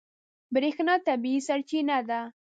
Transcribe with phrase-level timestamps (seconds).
[0.53, 2.21] برېښنا طبیعي سرچینه ده.